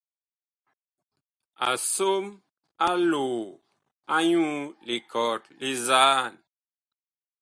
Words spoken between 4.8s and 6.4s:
likɔt li nzaan.